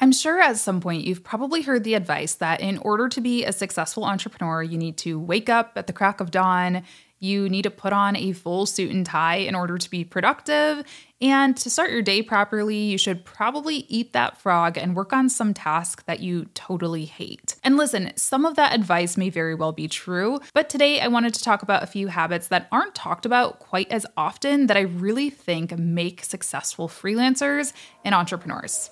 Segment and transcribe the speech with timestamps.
[0.00, 3.44] I'm sure at some point you've probably heard the advice that in order to be
[3.44, 6.84] a successful entrepreneur, you need to wake up at the crack of dawn,
[7.18, 10.84] you need to put on a full suit and tie in order to be productive.
[11.20, 15.28] And to start your day properly, you should probably eat that frog and work on
[15.28, 17.56] some task that you totally hate.
[17.64, 21.34] And listen, some of that advice may very well be true, but today I wanted
[21.34, 24.82] to talk about a few habits that aren't talked about quite as often that I
[24.82, 27.72] really think make successful freelancers
[28.04, 28.90] and entrepreneurs.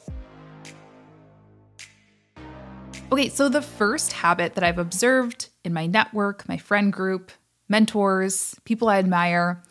[3.12, 7.30] Okay, so the first habit that I've observed in my network, my friend group,
[7.68, 9.62] mentors, people I admire,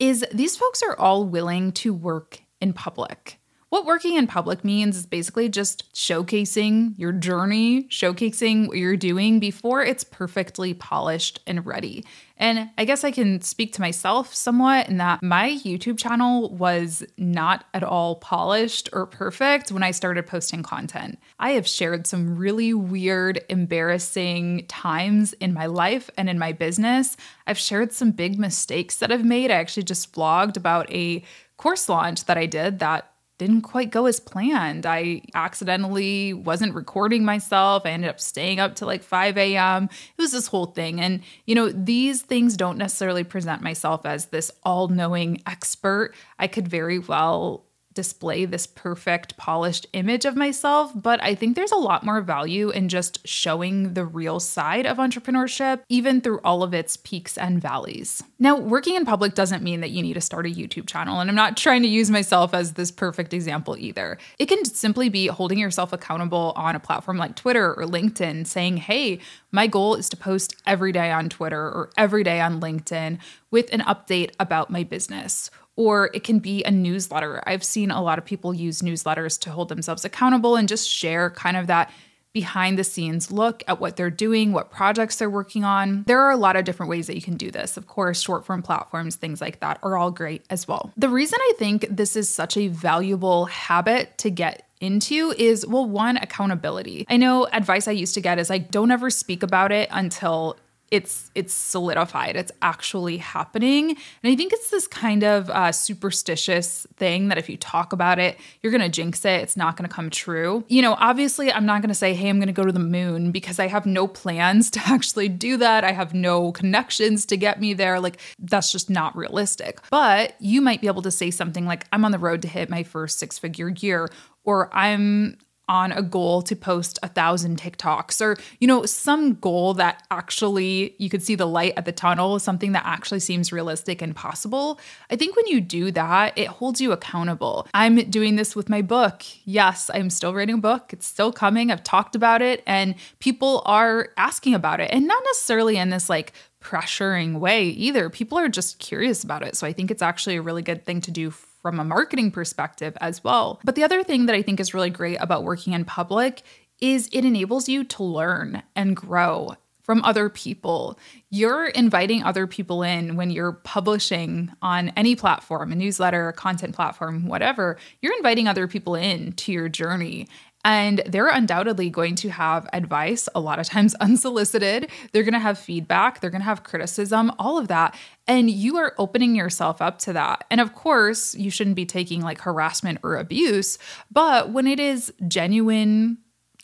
[0.00, 3.39] is these folks are all willing to work in public.
[3.70, 9.38] What working in public means is basically just showcasing your journey, showcasing what you're doing
[9.38, 12.04] before it's perfectly polished and ready.
[12.36, 17.04] And I guess I can speak to myself somewhat in that my YouTube channel was
[17.16, 21.20] not at all polished or perfect when I started posting content.
[21.38, 27.16] I have shared some really weird, embarrassing times in my life and in my business.
[27.46, 29.52] I've shared some big mistakes that I've made.
[29.52, 31.22] I actually just vlogged about a
[31.56, 33.09] course launch that I did that
[33.40, 34.84] didn't quite go as planned.
[34.84, 37.86] I accidentally wasn't recording myself.
[37.86, 39.84] I ended up staying up to like 5 a.m.
[39.84, 41.00] It was this whole thing.
[41.00, 46.12] And, you know, these things don't necessarily present myself as this all knowing expert.
[46.38, 47.64] I could very well
[48.00, 52.70] display this perfect polished image of myself, but I think there's a lot more value
[52.70, 57.60] in just showing the real side of entrepreneurship, even through all of its peaks and
[57.60, 58.22] valleys.
[58.38, 61.28] Now, working in public doesn't mean that you need to start a YouTube channel, and
[61.28, 64.16] I'm not trying to use myself as this perfect example either.
[64.38, 68.78] It can simply be holding yourself accountable on a platform like Twitter or LinkedIn, saying,
[68.78, 69.18] hey,
[69.52, 73.18] my goal is to post every day on Twitter or every day on LinkedIn
[73.50, 75.50] with an update about my business
[75.80, 77.42] or it can be a newsletter.
[77.46, 81.30] I've seen a lot of people use newsletters to hold themselves accountable and just share
[81.30, 81.90] kind of that
[82.34, 86.02] behind the scenes look at what they're doing, what projects they're working on.
[86.02, 87.78] There are a lot of different ways that you can do this.
[87.78, 90.92] Of course, short form platforms, things like that are all great as well.
[90.98, 95.86] The reason I think this is such a valuable habit to get into is well,
[95.86, 97.06] one, accountability.
[97.08, 100.58] I know advice I used to get is like, don't ever speak about it until
[100.90, 102.36] it's it's solidified.
[102.36, 103.90] It's actually happening.
[103.90, 108.18] And i think it's this kind of uh, superstitious thing that if you talk about
[108.18, 109.40] it you're gonna jinx it.
[109.42, 110.64] It's not gonna come true.
[110.68, 113.58] You know obviously i'm not gonna say hey i'm gonna go to the moon because
[113.58, 115.84] i have no plans to actually do that.
[115.84, 118.00] I have no connections to get me there.
[118.00, 119.80] Like that's just not realistic.
[119.90, 122.68] But you might be able to say something like i'm on the road to hit
[122.68, 124.08] my first six figure year
[124.44, 125.38] or I'm
[125.70, 130.96] on a goal to post a thousand TikToks or, you know, some goal that actually
[130.98, 134.80] you could see the light at the tunnel, something that actually seems realistic and possible.
[135.10, 137.68] I think when you do that, it holds you accountable.
[137.72, 139.22] I'm doing this with my book.
[139.44, 140.92] Yes, I'm still writing a book.
[140.92, 141.70] It's still coming.
[141.70, 146.10] I've talked about it and people are asking about it and not necessarily in this
[146.10, 148.10] like pressuring way either.
[148.10, 149.56] People are just curious about it.
[149.56, 151.32] So I think it's actually a really good thing to do
[151.62, 153.60] from a marketing perspective as well.
[153.64, 156.42] But the other thing that I think is really great about working in public
[156.80, 160.98] is it enables you to learn and grow from other people.
[161.30, 166.74] You're inviting other people in when you're publishing on any platform, a newsletter, a content
[166.74, 167.76] platform, whatever.
[168.00, 170.28] You're inviting other people in to your journey.
[170.64, 174.90] And they're undoubtedly going to have advice, a lot of times unsolicited.
[175.12, 177.96] They're going to have feedback, they're going to have criticism, all of that.
[178.26, 180.44] And you are opening yourself up to that.
[180.50, 183.78] And of course, you shouldn't be taking like harassment or abuse,
[184.10, 186.18] but when it is genuine,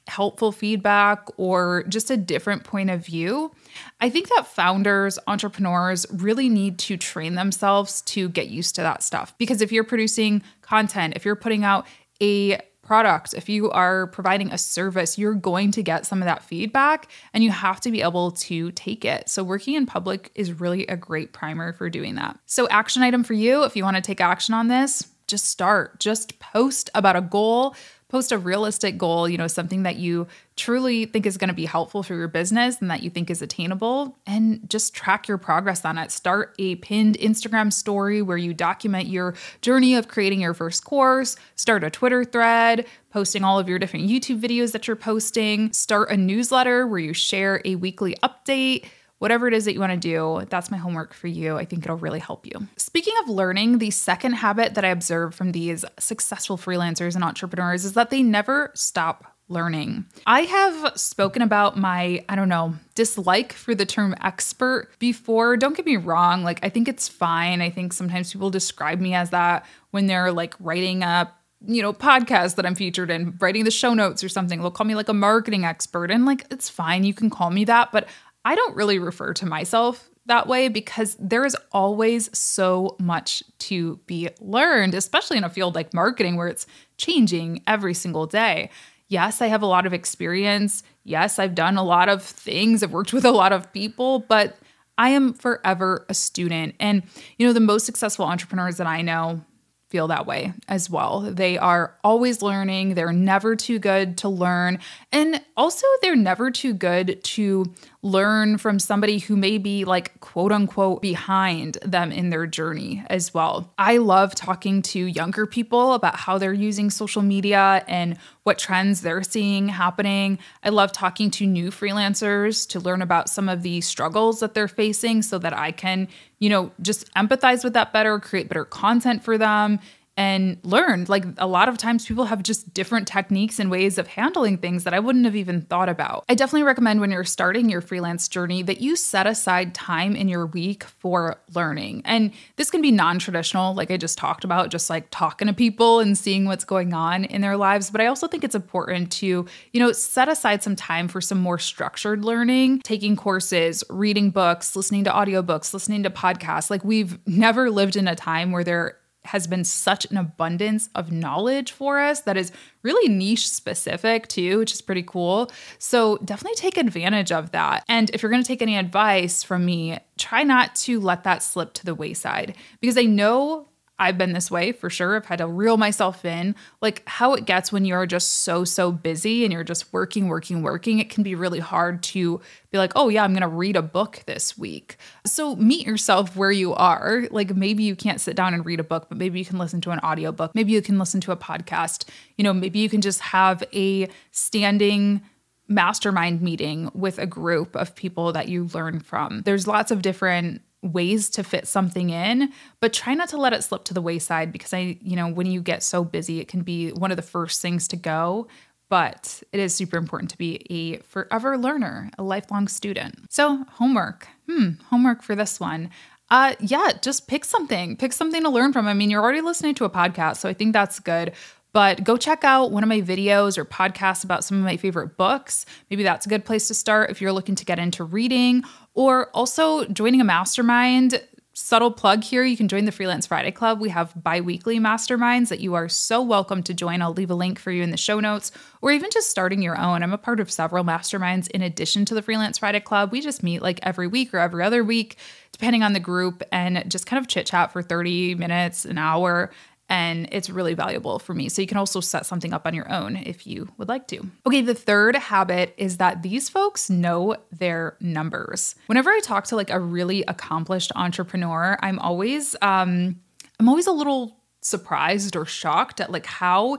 [0.09, 3.53] helpful feedback or just a different point of view,
[4.01, 9.03] I think that founders, entrepreneurs really need to train themselves to get used to that
[9.03, 9.37] stuff.
[9.39, 11.87] Because if you're producing content, if you're putting out
[12.23, 16.43] a product, if you are providing a service, you're going to get some of that
[16.43, 19.29] feedback and you have to be able to take it.
[19.29, 22.39] So, working in public is really a great primer for doing that.
[22.47, 25.99] So, action item for you if you want to take action on this, just start,
[25.99, 27.75] just post about a goal,
[28.09, 31.67] post a realistic goal, you know, something that you truly think is going to be
[31.67, 35.85] helpful for your business and that you think is attainable, and just track your progress
[35.85, 36.11] on it.
[36.11, 41.37] Start a pinned Instagram story where you document your journey of creating your first course,
[41.57, 46.11] start a Twitter thread, posting all of your different YouTube videos that you're posting, start
[46.11, 48.85] a newsletter where you share a weekly update
[49.19, 51.57] whatever it is that you want to do, that's my homework for you.
[51.57, 52.69] I think it'll really help you.
[52.77, 57.85] Speaking of learning, the second habit that I observe from these successful freelancers and entrepreneurs
[57.85, 60.05] is that they never stop learning.
[60.27, 65.57] I have spoken about my, I don't know, dislike for the term expert before.
[65.57, 67.61] Don't get me wrong, like I think it's fine.
[67.61, 71.93] I think sometimes people describe me as that when they're like writing up you know,
[71.93, 74.61] podcast that I'm featured in, writing the show notes or something.
[74.61, 76.11] They'll call me like a marketing expert.
[76.11, 77.05] And like, it's fine.
[77.05, 77.91] You can call me that.
[77.93, 78.09] But
[78.47, 84.01] I don't really refer to myself that way because there is always so much to
[84.07, 86.67] be learned, especially in a field like marketing where it's
[86.97, 88.71] changing every single day
[89.09, 90.83] yes, I have a lot of experience.
[91.05, 92.83] Yes, I've done a lot of things.
[92.83, 94.57] I've worked with a lot of people, but
[94.99, 96.75] I am forever a student.
[96.81, 97.03] And,
[97.39, 99.45] you know, the most successful entrepreneurs that I know,
[99.89, 101.21] feel that way as well.
[101.21, 104.81] They are always learning, they're never too good to learn,
[105.13, 107.73] and also they're never too good to
[108.03, 113.33] learn from somebody who may be like quote unquote behind them in their journey as
[113.33, 113.73] well.
[113.79, 119.01] I love talking to younger people about how they're using social media and what trends
[119.01, 120.39] they're seeing happening.
[120.63, 124.69] I love talking to new freelancers to learn about some of the struggles that they're
[124.69, 126.07] facing so that I can,
[126.39, 129.81] you know, just empathize with that better, create better content for them
[130.17, 131.09] and learned.
[131.09, 134.85] Like a lot of times, people have just different techniques and ways of handling things
[134.85, 136.25] that I wouldn't have even thought about.
[136.29, 140.29] I definitely recommend when you're starting your freelance journey that you set aside time in
[140.29, 142.03] your week for learning.
[142.05, 145.55] And this can be non traditional, like I just talked about, just like talking to
[145.55, 147.91] people and seeing what's going on in their lives.
[147.91, 151.39] But I also think it's important to, you know, set aside some time for some
[151.39, 156.71] more structured learning, taking courses, reading books, listening to audiobooks, listening to podcasts.
[156.71, 158.97] Like we've never lived in a time where there
[159.27, 162.53] has been such an abundance of knowledge for us that is
[162.83, 165.51] really niche specific too, which is pretty cool.
[165.79, 167.85] So definitely take advantage of that.
[167.89, 171.43] And if you're going to take any advice from me, try not to let that
[171.43, 175.17] slip to the wayside because I know I've been this way for sure.
[175.17, 176.55] I've had to reel myself in.
[176.83, 180.63] Like how it gets when you're just so, so busy and you're just working, working,
[180.63, 180.99] working.
[180.99, 182.41] It can be really hard to
[182.71, 184.99] be like, oh, yeah, I'm going to read a book this week.
[185.25, 187.23] So meet yourself where you are.
[187.31, 189.81] Like maybe you can't sit down and read a book, but maybe you can listen
[189.83, 190.55] to an audiobook.
[190.55, 192.07] Maybe you can listen to a podcast.
[192.37, 195.23] You know, maybe you can just have a standing
[195.69, 199.43] mastermind meeting with a group of people that you learn from.
[199.43, 203.65] There's lots of different ways to fit something in, but try not to let it
[203.65, 206.63] slip to the wayside because I, you know, when you get so busy, it can
[206.63, 208.47] be one of the first things to go.
[208.89, 213.33] But it is super important to be a forever learner, a lifelong student.
[213.33, 214.29] So, homework.
[214.49, 215.91] Hmm, homework for this one.
[216.31, 217.97] Uh yeah, just pick something.
[217.97, 218.89] Pick something to learn from.
[218.89, 221.33] I mean, you're already listening to a podcast, so I think that's good.
[221.77, 225.19] But go check out one of my videos or podcasts about some of my favorite
[225.19, 225.67] books.
[225.91, 228.65] Maybe that's a good place to start if you're looking to get into reading
[228.95, 231.23] or also joining a mastermind.
[231.53, 233.79] Subtle plug here you can join the Freelance Friday Club.
[233.79, 237.03] We have bi weekly masterminds that you are so welcome to join.
[237.03, 239.79] I'll leave a link for you in the show notes, or even just starting your
[239.79, 240.03] own.
[240.03, 243.13] I'm a part of several masterminds in addition to the Freelance Friday Club.
[243.13, 245.17] We just meet like every week or every other week,
[245.53, 249.51] depending on the group, and just kind of chit chat for 30 minutes, an hour,
[249.89, 251.49] and it's really valuable for me.
[251.49, 254.27] So you can also set something up on your own if you would like to.
[254.47, 258.75] Okay, the third habit is that these folks know their numbers.
[258.87, 263.21] Whenever I talk to like a really accomplished entrepreneur, I'm always um
[263.59, 266.79] I'm always a little surprised or shocked at like how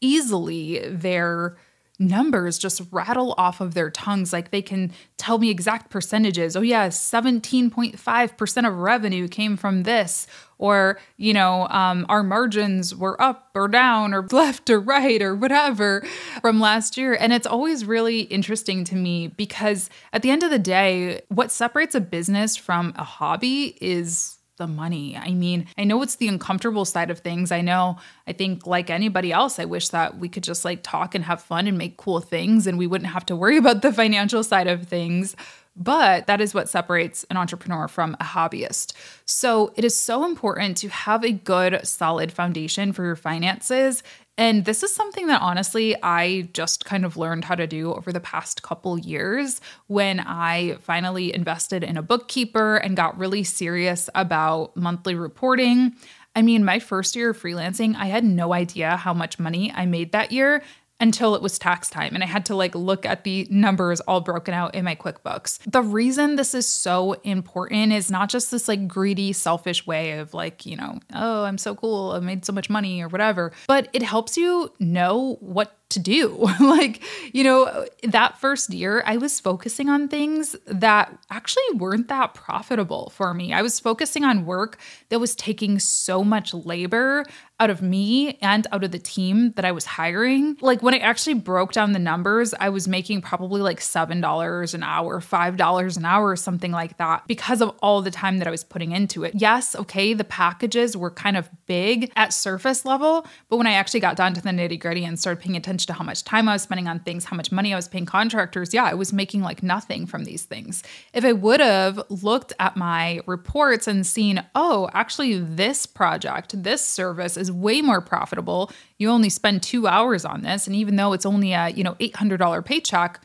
[0.00, 1.56] easily they're
[1.98, 4.32] numbers just rattle off of their tongues.
[4.32, 6.56] Like they can tell me exact percentages.
[6.56, 10.26] Oh, yeah, 17.5% of revenue came from this.
[10.58, 15.34] Or, you know, um, our margins were up or down or left or right or
[15.34, 16.06] whatever
[16.40, 17.14] from last year.
[17.14, 21.50] And it's always really interesting to me because at the end of the day, what
[21.50, 25.16] separates a business from a hobby is the money.
[25.16, 27.52] I mean, I know it's the uncomfortable side of things.
[27.52, 31.14] I know, I think, like anybody else, I wish that we could just like talk
[31.14, 33.92] and have fun and make cool things and we wouldn't have to worry about the
[33.92, 35.36] financial side of things.
[35.76, 38.94] But that is what separates an entrepreneur from a hobbyist.
[39.26, 44.02] So it is so important to have a good, solid foundation for your finances
[44.38, 48.12] and this is something that honestly I just kind of learned how to do over
[48.12, 54.10] the past couple years when I finally invested in a bookkeeper and got really serious
[54.14, 55.94] about monthly reporting.
[56.34, 59.86] I mean, my first year of freelancing, I had no idea how much money I
[59.86, 60.62] made that year
[61.00, 64.20] until it was tax time and I had to like look at the numbers all
[64.20, 65.58] broken out in my QuickBooks.
[65.70, 70.32] The reason this is so important is not just this like greedy, selfish way of
[70.34, 73.88] like, you know, oh, I'm so cool, I made so much money or whatever, but
[73.92, 76.48] it helps you know what to do.
[76.60, 82.34] like, you know, that first year, I was focusing on things that actually weren't that
[82.34, 83.52] profitable for me.
[83.52, 84.78] I was focusing on work
[85.10, 87.24] that was taking so much labor
[87.58, 90.56] out of me and out of the team that I was hiring.
[90.60, 94.82] Like when I actually broke down the numbers, I was making probably like $7 an
[94.82, 98.50] hour, $5 an hour, or something like that because of all the time that I
[98.50, 99.32] was putting into it.
[99.34, 104.00] Yes, okay, the packages were kind of big at surface level, but when I actually
[104.00, 106.54] got down to the nitty gritty and started paying attention to how much time I
[106.54, 109.40] was spending on things, how much money I was paying contractors, yeah, I was making
[109.40, 110.82] like nothing from these things.
[111.14, 116.84] If I would have looked at my reports and seen, oh, actually, this project, this
[116.84, 118.70] service is is way more profitable.
[118.98, 120.66] You only spend two hours on this.
[120.66, 123.20] And even though it's only a, you know, $800 paycheck,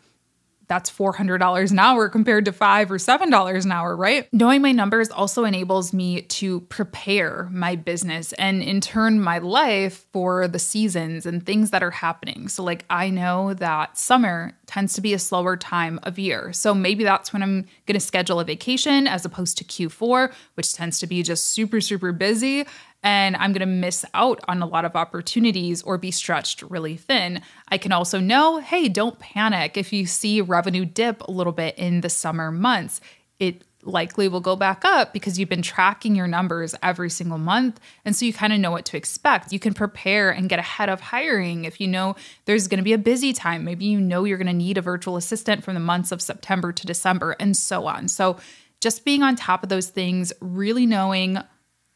[0.72, 4.30] that's $400 an hour compared to 5 or $7 an hour, right?
[4.32, 10.06] Knowing my numbers also enables me to prepare my business and in turn my life
[10.14, 12.48] for the seasons and things that are happening.
[12.48, 16.54] So like I know that summer tends to be a slower time of year.
[16.54, 20.74] So maybe that's when I'm going to schedule a vacation as opposed to Q4, which
[20.74, 22.66] tends to be just super super busy
[23.04, 26.98] and I'm going to miss out on a lot of opportunities or be stretched really
[26.98, 27.42] thin.
[27.68, 31.78] I can also know hey, don't panic if you see revenue dip a little bit
[31.78, 33.02] in the summer months.
[33.40, 37.80] It likely will go back up because you've been tracking your numbers every single month.
[38.06, 39.52] And so you kind of know what to expect.
[39.52, 42.16] You can prepare and get ahead of hiring if you know
[42.46, 43.64] there's going to be a busy time.
[43.64, 46.72] Maybe you know you're going to need a virtual assistant from the months of September
[46.72, 48.08] to December and so on.
[48.08, 48.38] So
[48.80, 51.38] just being on top of those things, really knowing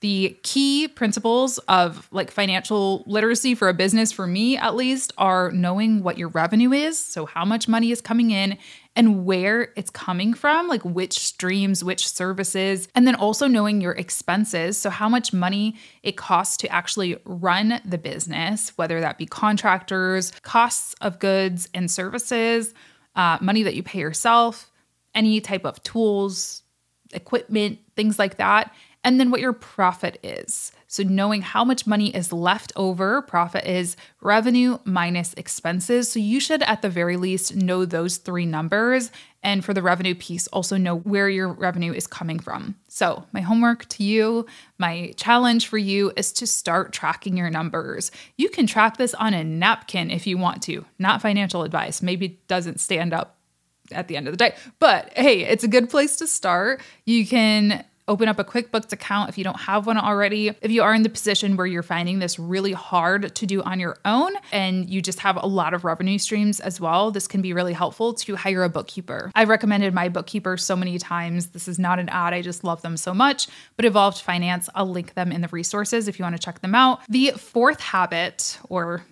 [0.01, 5.51] the key principles of like financial literacy for a business for me at least are
[5.51, 8.57] knowing what your revenue is so how much money is coming in
[8.97, 13.93] and where it's coming from like which streams which services and then also knowing your
[13.93, 19.25] expenses so how much money it costs to actually run the business whether that be
[19.25, 22.73] contractors costs of goods and services
[23.15, 24.69] uh, money that you pay yourself
[25.13, 26.63] any type of tools
[27.13, 28.73] equipment things like that
[29.05, 30.71] and then what your profit is.
[30.87, 36.11] So, knowing how much money is left over, profit is revenue minus expenses.
[36.11, 39.11] So, you should at the very least know those three numbers.
[39.43, 42.75] And for the revenue piece, also know where your revenue is coming from.
[42.87, 44.47] So, my homework to you,
[44.79, 48.11] my challenge for you is to start tracking your numbers.
[48.37, 52.01] You can track this on a napkin if you want to, not financial advice.
[52.01, 53.37] Maybe it doesn't stand up
[53.91, 54.55] at the end of the day.
[54.79, 56.81] But hey, it's a good place to start.
[57.05, 60.49] You can open up a QuickBooks account if you don't have one already.
[60.61, 63.79] If you are in the position where you're finding this really hard to do on
[63.79, 67.41] your own and you just have a lot of revenue streams as well, this can
[67.41, 69.31] be really helpful to hire a bookkeeper.
[69.35, 71.47] I've recommended my bookkeeper so many times.
[71.47, 73.47] This is not an ad, I just love them so much.
[73.75, 76.75] But Evolved Finance, I'll link them in the resources if you want to check them
[76.75, 76.99] out.
[77.09, 79.03] The fourth habit, or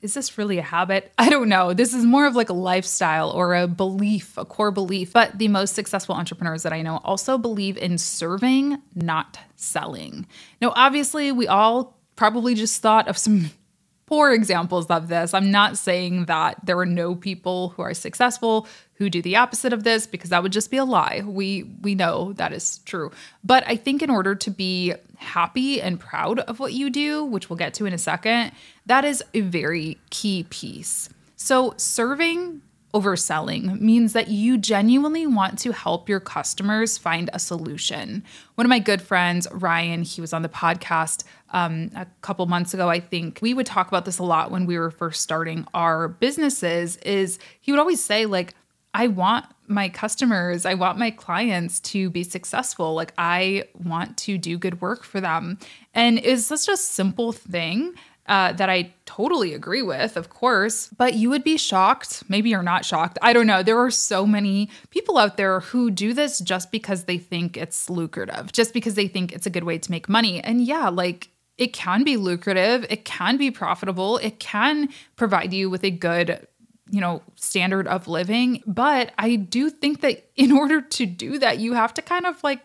[0.00, 1.12] is this really a habit?
[1.18, 1.74] I don't know.
[1.74, 5.12] This is more of like a lifestyle or a belief, a core belief.
[5.12, 10.26] But the most successful entrepreneurs that I know also believe in serving, not selling.
[10.60, 13.50] Now, obviously, we all probably just thought of some
[14.06, 15.34] poor examples of this.
[15.34, 18.66] I'm not saying that there are no people who are successful
[18.98, 21.22] who do the opposite of this because that would just be a lie.
[21.24, 23.10] We we know that is true.
[23.44, 27.48] But I think in order to be happy and proud of what you do, which
[27.48, 28.52] we'll get to in a second,
[28.86, 31.08] that is a very key piece.
[31.36, 32.62] So serving
[32.94, 38.24] overselling means that you genuinely want to help your customers find a solution.
[38.54, 42.74] One of my good friends, Ryan, he was on the podcast um, a couple months
[42.74, 43.38] ago, I think.
[43.42, 46.96] We would talk about this a lot when we were first starting our businesses.
[46.98, 48.54] Is he would always say like,
[48.98, 52.94] I want my customers, I want my clients to be successful.
[52.94, 55.60] Like, I want to do good work for them.
[55.94, 57.94] And it's such a simple thing
[58.26, 60.88] uh, that I totally agree with, of course.
[60.88, 62.24] But you would be shocked.
[62.28, 63.18] Maybe you're not shocked.
[63.22, 63.62] I don't know.
[63.62, 67.88] There are so many people out there who do this just because they think it's
[67.88, 70.40] lucrative, just because they think it's a good way to make money.
[70.40, 75.70] And yeah, like it can be lucrative, it can be profitable, it can provide you
[75.70, 76.48] with a good
[76.90, 78.62] you know, standard of living.
[78.66, 82.42] But I do think that in order to do that, you have to kind of
[82.42, 82.60] like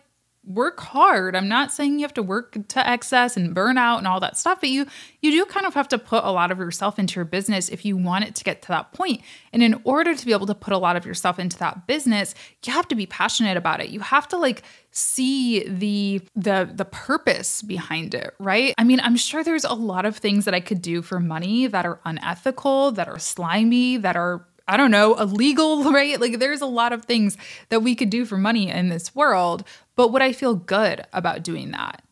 [0.46, 1.34] work hard.
[1.34, 4.36] I'm not saying you have to work to excess and burn out and all that
[4.36, 4.86] stuff, but you
[5.20, 7.84] you do kind of have to put a lot of yourself into your business if
[7.84, 9.22] you want it to get to that point.
[9.52, 12.34] And in order to be able to put a lot of yourself into that business,
[12.64, 13.88] you have to be passionate about it.
[13.88, 18.74] You have to like see the the the purpose behind it, right?
[18.76, 21.66] I mean, I'm sure there's a lot of things that I could do for money
[21.66, 26.20] that are unethical, that are slimy, that are I don't know, illegal, right?
[26.20, 27.36] Like there's a lot of things
[27.68, 29.64] that we could do for money in this world,
[29.96, 32.02] but would I feel good about doing that?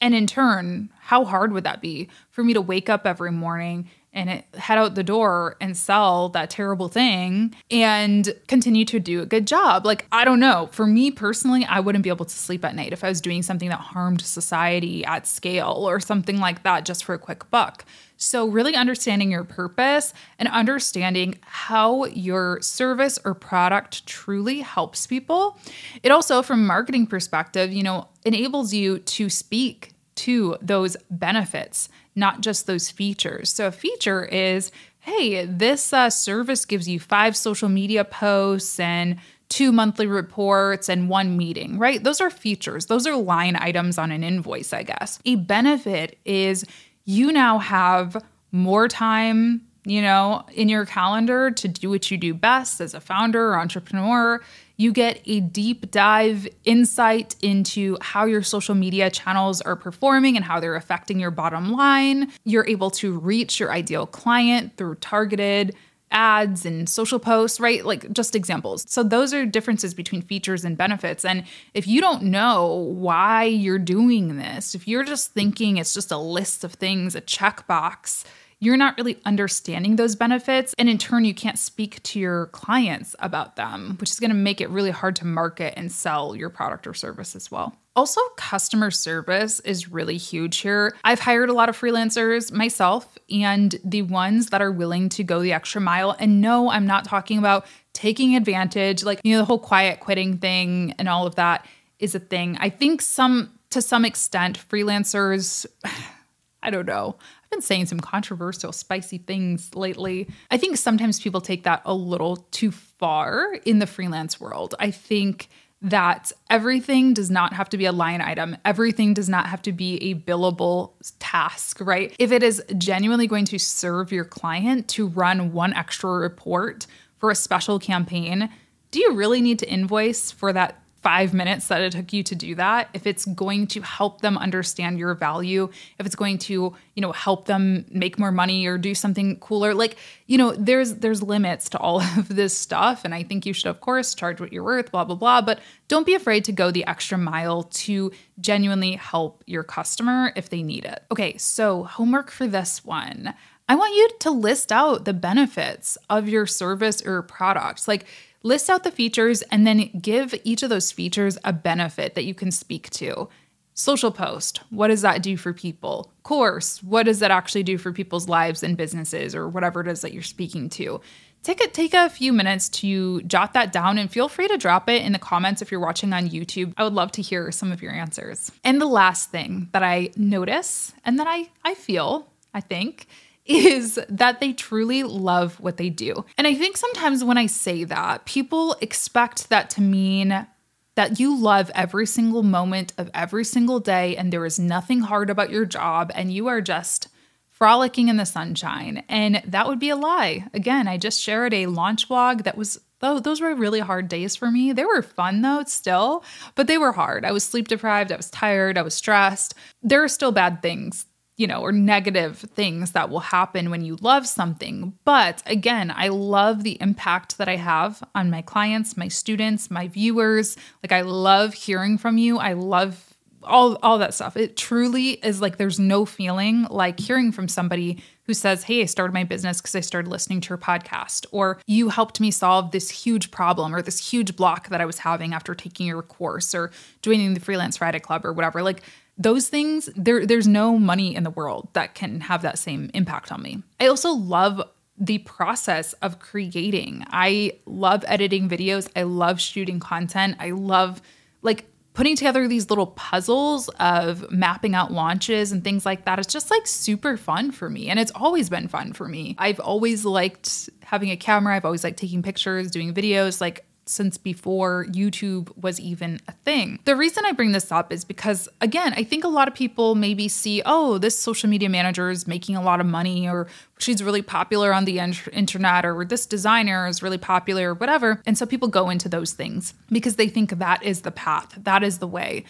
[0.00, 3.88] And in turn, how hard would that be for me to wake up every morning
[4.12, 9.26] and head out the door and sell that terrible thing and continue to do a
[9.26, 9.84] good job.
[9.84, 10.68] Like, I don't know.
[10.72, 13.42] For me personally, I wouldn't be able to sleep at night if I was doing
[13.42, 17.84] something that harmed society at scale or something like that just for a quick buck.
[18.18, 25.56] So, really understanding your purpose and understanding how your service or product truly helps people.
[26.02, 31.88] It also, from a marketing perspective, you know, enables you to speak to those benefits,
[32.16, 33.50] not just those features.
[33.50, 39.16] So, a feature is hey, this uh, service gives you five social media posts and
[39.48, 42.02] two monthly reports and one meeting, right?
[42.04, 42.86] Those are features.
[42.86, 45.18] Those are line items on an invoice, I guess.
[45.24, 46.66] A benefit is
[47.08, 48.22] you now have
[48.52, 53.00] more time, you know, in your calendar to do what you do best as a
[53.00, 54.42] founder or entrepreneur.
[54.76, 60.44] You get a deep dive insight into how your social media channels are performing and
[60.44, 62.30] how they're affecting your bottom line.
[62.44, 65.74] You're able to reach your ideal client through targeted
[66.10, 67.84] ads and social posts, right?
[67.84, 68.84] Like just examples.
[68.88, 71.24] So those are differences between features and benefits.
[71.24, 76.10] And if you don't know why you're doing this, if you're just thinking it's just
[76.10, 78.24] a list of things, a checkbox,
[78.60, 80.74] you're not really understanding those benefits.
[80.78, 84.36] And in turn, you can't speak to your clients about them, which is going to
[84.36, 87.76] make it really hard to market and sell your product or service as well.
[87.98, 90.94] Also, customer service is really huge here.
[91.02, 95.42] I've hired a lot of freelancers myself, and the ones that are willing to go
[95.42, 99.46] the extra mile, and no, I'm not talking about taking advantage, like, you know, the
[99.46, 101.66] whole quiet quitting thing and all of that
[101.98, 102.56] is a thing.
[102.60, 105.66] I think some, to some extent, freelancers,
[106.62, 107.16] I don't know.
[107.18, 110.28] I've been saying some controversial, spicy things lately.
[110.52, 114.76] I think sometimes people take that a little too far in the freelance world.
[114.78, 115.48] I think
[115.80, 118.56] that everything does not have to be a line item.
[118.64, 122.14] Everything does not have to be a billable task, right?
[122.18, 126.86] If it is genuinely going to serve your client to run one extra report
[127.18, 128.50] for a special campaign,
[128.90, 132.34] do you really need to invoice for that five minutes that it took you to
[132.34, 136.74] do that, if it's going to help them understand your value, if it's going to,
[136.94, 140.94] you know, help them make more money or do something cooler, like, you know, there's
[140.94, 143.04] there's limits to all of this stuff.
[143.04, 145.40] And I think you should, of course, charge what you're worth, blah, blah, blah.
[145.40, 150.50] But don't be afraid to go the extra mile to genuinely help your customer if
[150.50, 151.02] they need it.
[151.10, 153.34] Okay, so homework for this one.
[153.70, 157.86] I want you to list out the benefits of your service or product.
[157.86, 158.06] Like,
[158.42, 162.34] List out the features and then give each of those features a benefit that you
[162.34, 163.28] can speak to.
[163.74, 166.12] Social post, what does that do for people?
[166.24, 170.00] Course, what does that actually do for people's lives and businesses or whatever it is
[170.00, 171.00] that you're speaking to?
[171.44, 174.88] Take a, take a few minutes to jot that down and feel free to drop
[174.88, 176.74] it in the comments if you're watching on YouTube.
[176.76, 178.50] I would love to hear some of your answers.
[178.64, 183.06] And the last thing that I notice and that I, I feel, I think,
[183.48, 186.24] is that they truly love what they do.
[186.36, 190.46] And I think sometimes when I say that, people expect that to mean
[190.94, 195.30] that you love every single moment of every single day and there is nothing hard
[195.30, 197.08] about your job and you are just
[197.48, 199.02] frolicking in the sunshine.
[199.08, 200.46] And that would be a lie.
[200.52, 204.50] Again, I just shared a launch vlog that was those were really hard days for
[204.50, 204.72] me.
[204.72, 206.24] They were fun though, still,
[206.56, 207.24] but they were hard.
[207.24, 209.54] I was sleep deprived, I was tired, I was stressed.
[209.82, 211.06] There are still bad things
[211.38, 214.92] you know, or negative things that will happen when you love something.
[215.04, 219.86] But again, I love the impact that I have on my clients, my students, my
[219.86, 220.56] viewers.
[220.82, 222.38] Like I love hearing from you.
[222.38, 224.36] I love all all that stuff.
[224.36, 228.84] It truly is like there's no feeling like hearing from somebody who says, "Hey, I
[228.84, 232.70] started my business because I started listening to your podcast," or "You helped me solve
[232.70, 236.54] this huge problem or this huge block that I was having after taking your course
[236.54, 236.70] or
[237.02, 238.82] joining the Freelance Friday Club or whatever." Like
[239.16, 243.32] those things there there's no money in the world that can have that same impact
[243.32, 243.62] on me.
[243.80, 244.62] I also love
[245.00, 247.04] the process of creating.
[247.10, 248.88] I love editing videos.
[248.94, 250.36] I love shooting content.
[250.38, 251.00] I love
[251.40, 251.64] like
[251.98, 256.20] putting together these little puzzles of mapping out launches and things like that.
[256.20, 257.88] It's just like super fun for me.
[257.88, 259.34] And it's always been fun for me.
[259.36, 261.56] I've always liked having a camera.
[261.56, 263.40] I've always liked taking pictures, doing videos.
[263.40, 266.78] Like since before YouTube was even a thing.
[266.84, 269.94] The reason I bring this up is because, again, I think a lot of people
[269.94, 273.46] maybe see, oh, this social media manager is making a lot of money, or
[273.78, 278.22] she's really popular on the internet, or this designer is really popular, or whatever.
[278.26, 281.82] And so people go into those things because they think that is the path, that
[281.82, 282.44] is the way.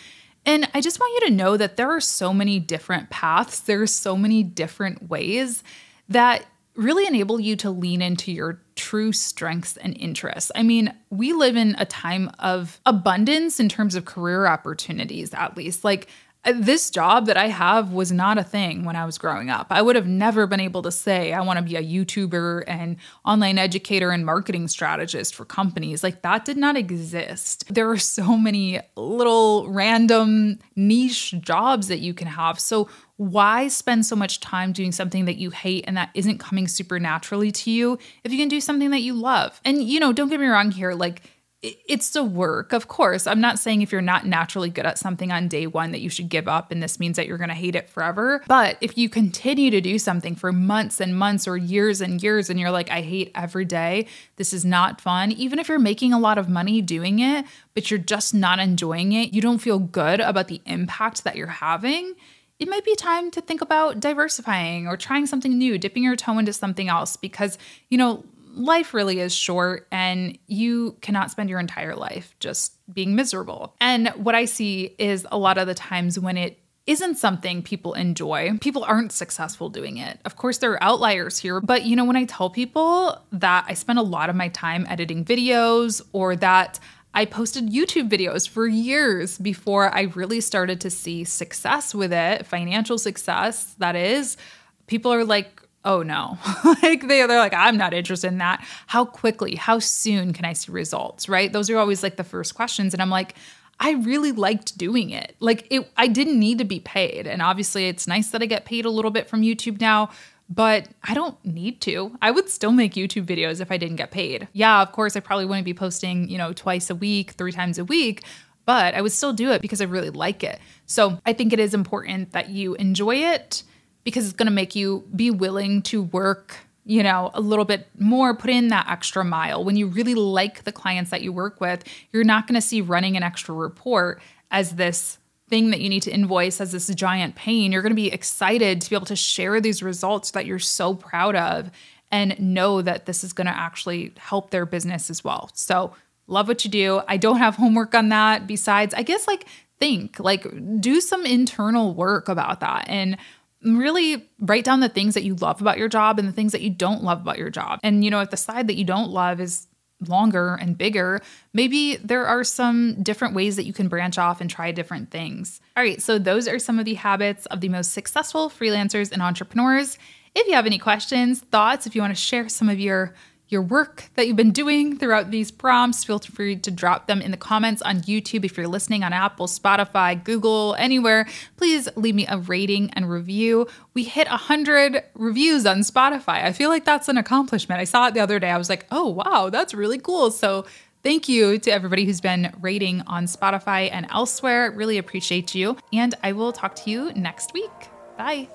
[0.46, 3.82] And I just want you to know that there are so many different paths, there
[3.82, 5.62] are so many different ways
[6.08, 10.50] that really enable you to lean into your true strengths and interests.
[10.54, 15.56] I mean, we live in a time of abundance in terms of career opportunities, at
[15.56, 15.84] least.
[15.84, 16.08] Like,
[16.44, 19.66] Uh, this job that I have was not a thing when I was growing up.
[19.70, 22.96] I would have never been able to say, I want to be a YouTuber and
[23.24, 26.02] online educator and marketing strategist for companies.
[26.02, 27.64] Like that did not exist.
[27.72, 32.60] There are so many little random niche jobs that you can have.
[32.60, 36.68] So, why spend so much time doing something that you hate and that isn't coming
[36.68, 39.60] supernaturally to you if you can do something that you love?
[39.64, 40.92] And, you know, don't get me wrong here.
[40.92, 41.22] Like,
[41.60, 43.26] it's the work, of course.
[43.26, 46.08] I'm not saying if you're not naturally good at something on day one that you
[46.08, 48.44] should give up and this means that you're going to hate it forever.
[48.46, 52.48] But if you continue to do something for months and months or years and years
[52.48, 56.12] and you're like, I hate every day, this is not fun, even if you're making
[56.12, 57.44] a lot of money doing it,
[57.74, 61.48] but you're just not enjoying it, you don't feel good about the impact that you're
[61.48, 62.14] having
[62.58, 66.38] it might be time to think about diversifying or trying something new, dipping your toe
[66.38, 67.56] into something else because,
[67.88, 68.24] you know,
[68.58, 73.74] life really is short and you cannot spend your entire life just being miserable.
[73.80, 77.92] And what I see is a lot of the times when it isn't something people
[77.92, 78.56] enjoy.
[78.62, 80.18] People aren't successful doing it.
[80.24, 83.74] Of course, there are outliers here, but you know, when I tell people that I
[83.74, 86.80] spend a lot of my time editing videos or that
[87.12, 92.46] I posted YouTube videos for years before I really started to see success with it,
[92.46, 94.38] financial success, that is,
[94.86, 96.38] people are like, oh no
[96.82, 100.52] like they, they're like i'm not interested in that how quickly how soon can i
[100.52, 103.34] see results right those are always like the first questions and i'm like
[103.80, 107.88] i really liked doing it like it i didn't need to be paid and obviously
[107.88, 110.10] it's nice that i get paid a little bit from youtube now
[110.48, 112.16] but I don't need to.
[112.22, 114.48] I would still make YouTube videos if I didn't get paid.
[114.52, 117.78] Yeah, of course, I probably wouldn't be posting, you know, twice a week, three times
[117.78, 118.22] a week,
[118.64, 120.58] but I would still do it because I really like it.
[120.86, 123.62] So I think it is important that you enjoy it
[124.08, 126.56] because it's going to make you be willing to work
[126.88, 129.62] you know, a little bit more, put in that extra mile.
[129.62, 132.80] When you really like the clients that you work with, you're not going to see
[132.80, 135.18] running an extra report as this
[135.50, 137.72] thing that you need to invoice as this giant pain.
[137.72, 140.94] You're going to be excited to be able to share these results that you're so
[140.94, 141.70] proud of
[142.10, 145.50] and know that this is going to actually help their business as well.
[145.52, 145.92] So,
[146.26, 147.02] love what you do.
[147.06, 149.46] I don't have homework on that besides, I guess, like,
[149.78, 150.46] think, like,
[150.80, 152.86] do some internal work about that.
[152.88, 153.18] And
[153.62, 156.60] really write down the things that you love about your job and the things that
[156.60, 157.80] you don't love about your job.
[157.82, 159.66] And, you know, if the side that you don't love is
[160.06, 161.20] longer and bigger,
[161.52, 165.60] maybe there are some different ways that you can branch off and try different things.
[165.76, 169.20] All right, so those are some of the habits of the most successful freelancers and
[169.20, 169.98] entrepreneurs.
[170.34, 173.14] If you have any questions, thoughts, if you want to share some of your
[173.48, 176.04] your work that you've been doing throughout these prompts.
[176.04, 178.44] Feel free to drop them in the comments on YouTube.
[178.44, 183.66] If you're listening on Apple, Spotify, Google, anywhere, please leave me a rating and review.
[183.94, 186.44] We hit 100 reviews on Spotify.
[186.44, 187.80] I feel like that's an accomplishment.
[187.80, 188.50] I saw it the other day.
[188.50, 190.30] I was like, oh, wow, that's really cool.
[190.30, 190.66] So,
[191.04, 194.72] Thank you to everybody who's been rating on Spotify and elsewhere.
[194.72, 195.76] Really appreciate you.
[195.92, 197.70] And I will talk to you next week.
[198.16, 198.48] Bye.